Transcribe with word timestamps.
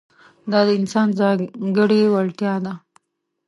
دا 0.51 0.59
د 0.67 0.69
انسان 0.79 1.07
ځانګړې 1.19 2.01
وړتیا 2.13 2.53
ده. 2.65 2.73